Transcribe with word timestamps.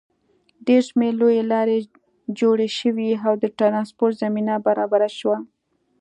ډېر 0.67 0.81
شمېر 0.89 1.13
لویې 1.21 1.43
لارې 1.53 1.77
جوړې 2.39 2.67
شوې 2.79 3.09
او 3.25 3.33
د 3.43 3.45
ټرانسپورټ 3.59 4.13
زمینه 4.23 4.55
برابره 4.67 5.09
شوه. 5.19 5.37